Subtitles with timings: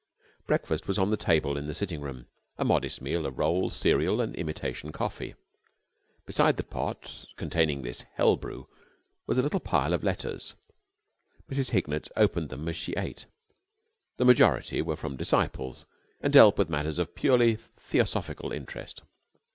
[0.47, 2.25] Breakfast was on the table in the sitting room,
[2.57, 5.35] a modest meal of rolls, cereal, and imitation coffee.
[6.25, 8.67] Beside the pot containing this hell brew
[9.27, 10.55] was a little pile of letters.
[11.51, 11.69] Mrs.
[11.69, 13.27] Hignett opened them as she ate.
[14.17, 15.85] The majority were from disciples
[16.19, 19.03] and dealt with matters of purely theosophical interest.